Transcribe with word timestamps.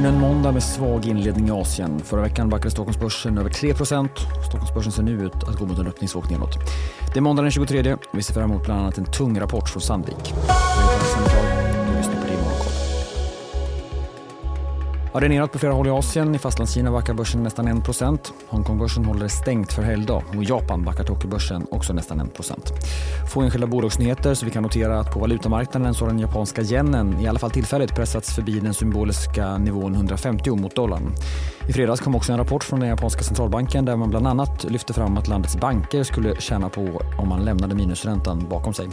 Ännu 0.00 0.08
en 0.08 0.20
måndag 0.20 0.52
med 0.52 0.62
svag 0.62 1.06
inledning 1.06 1.48
i 1.48 1.50
Asien. 1.50 2.00
Förra 2.04 2.22
veckan 2.22 2.48
backade 2.48 2.70
Stockholmsbörsen 2.70 3.38
över 3.38 3.50
3% 3.50 4.08
Stockholmsbörsen 4.48 4.92
ser 4.92 5.02
nu 5.02 5.12
ut 5.12 5.34
att 5.34 5.58
gå 5.58 5.66
mot 5.66 5.78
en 5.78 5.86
öppningsvåg 5.86 6.30
nedåt. 6.30 6.58
Det 7.12 7.18
är 7.18 7.20
måndag 7.20 7.42
den 7.42 7.50
23. 7.50 7.96
Vi 8.12 8.22
ser 8.22 8.34
fram 8.34 8.50
emot 8.50 8.64
bland 8.64 8.80
annat 8.80 8.98
en 8.98 9.04
tung 9.04 9.40
rapport 9.40 9.68
från 9.68 9.82
Sandvik. 9.82 10.34
Ja, 15.12 15.20
det 15.20 15.26
är 15.26 15.28
neråt 15.28 15.52
på 15.52 15.58
flera 15.58 15.72
håll 15.72 15.86
i 15.86 15.90
Asien. 15.90 16.34
I 16.34 16.38
Fastlandskina 16.38 16.90
backar 16.90 17.14
börsen 17.14 17.42
nästan 17.42 17.68
1% 17.68 18.18
Hongkongbörsen 18.48 19.04
håller 19.04 19.28
stängt 19.28 19.72
för 19.72 19.82
helgdag 19.82 20.22
och 20.28 20.42
i 20.42 20.46
Japan 20.48 20.84
backar 20.84 21.04
Tokyobörsen 21.04 21.66
också 21.70 21.92
nästan 21.92 22.20
1% 22.20 22.54
Få 23.32 23.40
enskilda 23.40 23.66
bolagsnyheter 23.66 24.34
så 24.34 24.44
vi 24.44 24.50
kan 24.50 24.62
notera 24.62 25.00
att 25.00 25.12
på 25.12 25.20
valutamarknaden 25.20 25.94
så 25.94 26.04
har 26.04 26.10
den 26.10 26.18
japanska 26.18 26.62
yenen 26.62 27.20
i 27.20 27.26
alla 27.26 27.38
fall 27.38 27.50
tillfälligt 27.50 27.94
pressats 27.94 28.34
förbi 28.34 28.60
den 28.60 28.74
symboliska 28.74 29.58
nivån 29.58 29.94
150 29.94 30.56
mot 30.56 30.74
dollarn. 30.74 31.14
I 31.68 31.72
fredags 31.72 32.00
kom 32.00 32.14
också 32.14 32.32
en 32.32 32.38
rapport 32.38 32.64
från 32.64 32.80
den 32.80 32.88
japanska 32.88 33.22
centralbanken 33.22 33.84
där 33.84 33.96
man 33.96 34.10
bland 34.10 34.26
annat 34.26 34.64
lyfte 34.64 34.92
fram 34.92 35.16
att 35.18 35.28
landets 35.28 35.56
banker 35.56 36.02
skulle 36.02 36.36
tjäna 36.40 36.68
på 36.68 37.02
om 37.18 37.28
man 37.28 37.44
lämnade 37.44 37.74
minusräntan 37.74 38.46
bakom 38.50 38.74
sig. 38.74 38.88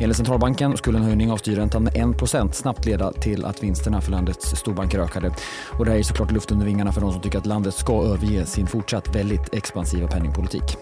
Enligt 0.00 0.16
centralbanken 0.16 0.76
skulle 0.76 0.98
en 0.98 1.04
höjning 1.04 1.32
av 1.32 1.36
styrräntan 1.36 1.84
med 1.84 1.92
1% 1.92 2.52
snabbt 2.52 2.84
leda 2.84 3.12
till 3.12 3.44
att 3.44 3.62
vinsterna 3.62 4.00
för 4.00 4.10
landets 4.10 4.56
storbanker 4.56 4.98
ökade 4.98 5.32
och 5.78 5.84
det 5.84 5.90
här 5.90 5.98
är 5.98 6.02
såklart 6.02 6.32
luft 6.32 6.52
under 6.52 6.66
vingarna 6.66 6.92
för 6.92 7.00
de 7.00 7.12
som 7.12 7.20
tycker 7.20 7.38
att 7.38 7.46
landet 7.46 7.74
ska 7.74 8.04
överge 8.04 8.46
sin 8.46 8.66
fortsatt 8.66 9.14
väldigt 9.14 9.54
expansiva 9.54 10.08
penningpolitik. 10.08 10.76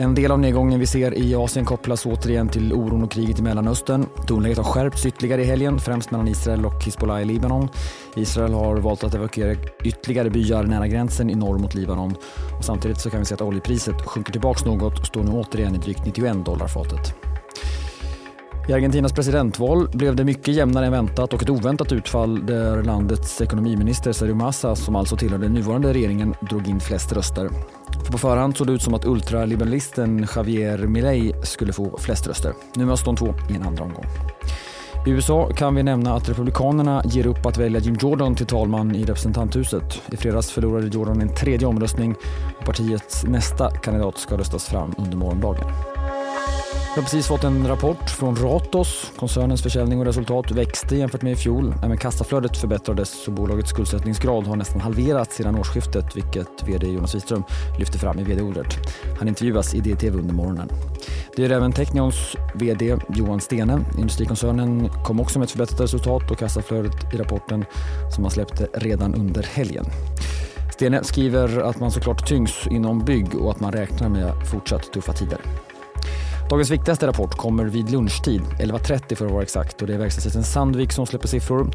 En 0.00 0.14
del 0.14 0.30
av 0.30 0.38
nedgången 0.38 0.80
vi 0.80 0.86
ser 0.86 1.18
i 1.18 1.34
Asien 1.34 1.64
kopplas 1.64 2.06
återigen 2.06 2.48
till 2.48 2.72
oron 2.72 3.02
och 3.02 3.10
kriget 3.10 3.38
i 3.38 3.42
Mellanöstern. 3.42 4.06
Tonläget 4.26 4.58
har 4.58 4.64
skärpts 4.64 5.06
ytterligare 5.06 5.42
i 5.42 5.44
helgen, 5.44 5.78
främst 5.78 6.10
mellan 6.10 6.28
Israel 6.28 6.66
och 6.66 6.84
Hizbollah 6.84 7.22
i 7.22 7.24
Libanon. 7.24 7.68
Israel 8.16 8.52
har 8.52 8.76
valt 8.76 9.04
att 9.04 9.14
evakuera 9.14 9.56
ytterligare 9.84 10.30
byar 10.30 10.64
nära 10.64 10.86
gränsen 10.86 11.30
i 11.30 11.34
norr 11.34 11.58
mot 11.58 11.74
Libanon. 11.74 12.14
Och 12.58 12.64
samtidigt 12.64 13.00
så 13.00 13.10
kan 13.10 13.20
vi 13.20 13.26
se 13.26 13.34
att 13.34 13.40
oljepriset 13.40 14.02
sjunker 14.02 14.32
tillbaka 14.32 14.70
något 14.70 14.98
och 14.98 15.06
står 15.06 15.22
nu 15.22 15.30
återigen 15.30 15.74
i 15.74 15.78
drygt 15.78 16.06
91 16.06 16.44
dollar 16.44 16.68
fatet. 16.68 17.29
I 18.70 18.72
Argentinas 18.72 19.12
presidentval 19.12 19.88
blev 19.88 20.16
det 20.16 20.24
mycket 20.24 20.54
jämnare 20.54 20.86
än 20.86 20.92
väntat 20.92 21.32
och 21.32 21.42
ett 21.42 21.50
oväntat 21.50 21.92
utfall 21.92 22.46
där 22.46 22.82
landets 22.82 23.40
ekonomiminister 23.40 24.12
Sergio 24.12 24.34
Massa, 24.34 24.76
som 24.76 24.96
alltså 24.96 25.16
tillhör 25.16 25.38
den 25.38 25.52
nuvarande 25.52 25.92
regeringen, 25.92 26.34
drog 26.50 26.68
in 26.68 26.80
flest 26.80 27.12
röster. 27.12 27.50
För 28.04 28.12
på 28.12 28.18
förhand 28.18 28.56
såg 28.56 28.66
det 28.66 28.72
ut 28.72 28.82
som 28.82 28.94
att 28.94 29.04
ultraliberalisten 29.04 30.26
Javier 30.36 30.78
Milei 30.78 31.32
skulle 31.42 31.72
få 31.72 31.98
flest 31.98 32.26
röster. 32.26 32.52
Nu 32.74 32.84
möts 32.84 33.04
de 33.04 33.16
två 33.16 33.34
i 33.50 33.54
en 33.54 33.62
andra 33.62 33.84
omgång. 33.84 34.04
I 35.06 35.10
USA 35.10 35.50
kan 35.56 35.74
vi 35.74 35.82
nämna 35.82 36.14
att 36.14 36.28
Republikanerna 36.28 37.02
ger 37.04 37.26
upp 37.26 37.46
att 37.46 37.58
välja 37.58 37.80
Jim 37.80 37.96
Jordan 38.00 38.34
till 38.34 38.46
talman 38.46 38.94
i 38.94 39.04
representanthuset. 39.04 40.02
I 40.12 40.16
fredags 40.16 40.50
förlorade 40.50 40.86
Jordan 40.86 41.20
en 41.20 41.34
tredje 41.34 41.66
omröstning 41.66 42.14
och 42.58 42.64
partiets 42.64 43.24
nästa 43.24 43.70
kandidat 43.70 44.18
ska 44.18 44.38
röstas 44.38 44.68
fram 44.68 44.94
under 44.98 45.16
morgondagen. 45.16 45.64
Vi 46.94 46.94
har 46.94 47.02
precis 47.02 47.26
fått 47.26 47.44
en 47.44 47.68
rapport 47.68 48.10
från 48.10 48.36
Ratos. 48.36 49.12
Koncernens 49.16 49.62
försäljning 49.62 49.98
och 49.98 50.04
resultat 50.04 50.50
växte 50.50 50.96
jämfört 50.96 51.22
med 51.22 51.32
i 51.32 51.36
fjol. 51.36 51.74
Även 51.84 51.98
kassaflödet 51.98 52.56
förbättrades 52.56 53.28
och 53.28 53.32
bolagets 53.32 53.70
skuldsättningsgrad 53.70 54.46
har 54.46 54.56
nästan 54.56 54.80
halverats 54.80 55.36
sedan 55.36 55.58
årsskiftet 55.58 56.16
vilket 56.16 56.68
vd 56.68 56.86
Jonas 56.86 57.14
Wiström 57.14 57.44
lyfter 57.78 57.98
fram 57.98 58.18
i 58.18 58.22
vd-ordet. 58.22 58.66
Han 59.18 59.28
intervjuas 59.28 59.74
i 59.74 59.80
DTV 59.80 60.18
under 60.18 60.34
morgonen. 60.34 60.68
Det 61.36 61.44
är 61.44 61.50
även 61.50 61.72
Technions 61.72 62.36
vd 62.54 62.96
Johan 63.14 63.40
Stene. 63.40 63.84
Industrikoncernen 63.98 64.88
kom 65.04 65.20
också 65.20 65.38
med 65.38 65.46
ett 65.46 65.50
förbättrat 65.50 65.80
resultat 65.80 66.30
och 66.30 66.38
kassaflödet 66.38 67.14
i 67.14 67.16
rapporten 67.16 67.64
som 68.14 68.22
man 68.22 68.30
släppte 68.30 68.68
redan 68.74 69.14
under 69.14 69.42
helgen. 69.42 69.84
Stene 70.72 71.04
skriver 71.04 71.60
att 71.60 71.80
man 71.80 71.90
såklart 71.90 72.28
tyngs 72.28 72.66
inom 72.66 73.04
bygg 73.04 73.34
och 73.34 73.50
att 73.50 73.60
man 73.60 73.72
räknar 73.72 74.08
med 74.08 74.32
fortsatt 74.50 74.92
tuffa 74.92 75.12
tider. 75.12 75.40
Dagens 76.50 76.70
viktigaste 76.70 77.06
rapport 77.06 77.34
kommer 77.34 77.64
vid 77.64 77.90
lunchtid, 77.90 78.42
11.30 78.42 79.14
för 79.14 79.26
att 79.26 79.32
vara 79.32 79.42
exakt. 79.42 79.82
Och 79.82 79.86
det 79.86 79.94
är 79.94 79.98
verkstadsjätten 79.98 80.44
Sandvik 80.44 80.92
som 80.92 81.06
släpper 81.06 81.28
siffror. 81.28 81.70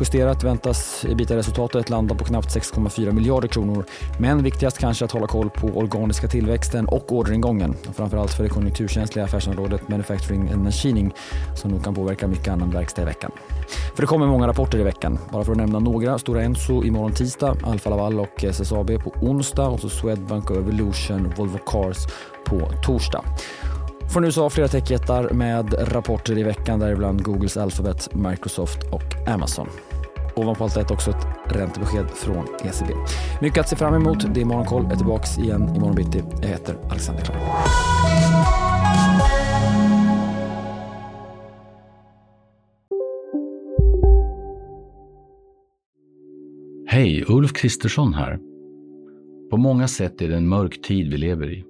Justerat 0.00 0.44
väntas 0.44 1.04
ebitda-resultatet 1.08 1.90
landa 1.90 2.14
på 2.14 2.24
knappt 2.24 2.56
6,4 2.56 3.12
miljarder 3.12 3.48
kronor. 3.48 3.84
Men 4.18 4.42
viktigast 4.42 4.78
kanske 4.78 5.04
att 5.04 5.12
hålla 5.12 5.26
koll 5.26 5.50
på 5.50 5.66
organiska 5.66 6.28
tillväxten 6.28 6.88
och 6.88 7.12
orderingången. 7.12 7.76
Framförallt 7.94 8.32
för 8.32 8.42
det 8.42 8.48
konjunkturkänsliga 8.48 9.24
affärsområdet 9.24 9.88
Manufacturing 9.88 10.50
and 10.50 10.64
Machining 10.64 11.14
som 11.56 11.70
nog 11.70 11.84
kan 11.84 11.94
påverka 11.94 12.28
mycket 12.28 12.48
annan 12.48 12.70
verkstad 12.70 13.02
i 13.02 13.04
veckan. 13.04 13.30
För 13.94 14.02
det 14.02 14.06
kommer 14.06 14.26
många 14.26 14.48
rapporter 14.48 14.78
i 14.78 14.82
veckan. 14.82 15.18
Bara 15.32 15.44
för 15.44 15.52
att 15.52 15.58
nämna 15.58 15.78
några. 15.78 16.18
Stora 16.18 16.42
Enso 16.42 16.84
imorgon 16.84 17.14
tisdag, 17.14 17.56
Alfa 17.64 17.90
Laval 17.90 18.20
och 18.20 18.44
SSAB 18.44 19.02
på 19.04 19.10
onsdag 19.22 19.68
och 19.68 19.80
så 19.80 19.88
Swedbank 19.88 20.50
och 20.50 20.56
Evolution, 20.56 21.32
Volvo 21.36 21.58
Cars 21.66 21.96
på 22.44 22.60
torsdag. 22.82 23.24
Från 24.12 24.24
USA 24.24 24.50
flera 24.50 24.68
techjättar 24.68 25.30
med 25.30 25.92
rapporter 25.92 26.38
i 26.38 26.42
veckan 26.42 26.78
däribland 26.78 27.22
Googles 27.22 27.56
Alphabet, 27.56 28.14
Microsoft 28.14 28.78
och 28.92 29.28
Amazon. 29.28 29.68
Ovanpå 30.34 30.64
allt 30.64 30.74
detta 30.74 30.94
också 30.94 31.10
ett 31.10 31.26
räntebesked 31.46 32.10
från 32.10 32.46
ECB. 32.64 32.94
Mycket 33.40 33.60
att 33.60 33.68
se 33.68 33.76
fram 33.76 33.94
emot. 33.94 34.34
Det 34.34 34.40
är 34.40 34.44
Morgonkoll. 34.44 34.82
Jag 34.82 34.92
är 34.92 34.96
tillbaka 34.96 35.40
igen 35.40 35.76
imorgon 35.76 35.94
bitti. 35.94 36.22
Jag 36.42 36.48
heter 36.48 36.76
Alexander 36.90 37.22
Klar. 37.22 37.36
Hej, 46.86 47.24
Ulf 47.28 47.52
Kristersson 47.52 48.14
här. 48.14 48.38
På 49.50 49.56
många 49.56 49.88
sätt 49.88 50.22
är 50.22 50.28
det 50.28 50.36
en 50.36 50.48
mörk 50.48 50.82
tid 50.82 51.10
vi 51.10 51.16
lever 51.16 51.52
i. 51.52 51.69